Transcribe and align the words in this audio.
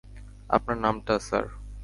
আপনার 0.49 0.77
নামটা, 0.77 1.13
স্যার? 1.27 1.45